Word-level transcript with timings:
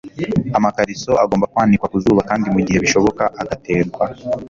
amakariso 0.57 1.11
agomba 1.23 1.49
kwanikwa 1.51 1.87
ku 1.91 1.97
zuba 2.03 2.21
kandi 2.29 2.45
mu 2.53 2.59
gihe 2.65 2.77
bishoboka 2.85 3.23
agaterwa 3.41 4.03